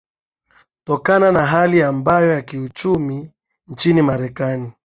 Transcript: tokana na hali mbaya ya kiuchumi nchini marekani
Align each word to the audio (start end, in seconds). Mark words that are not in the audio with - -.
tokana 0.83 1.31
na 1.31 1.45
hali 1.45 1.83
mbaya 1.83 2.33
ya 2.33 2.41
kiuchumi 2.41 3.31
nchini 3.67 4.01
marekani 4.01 4.71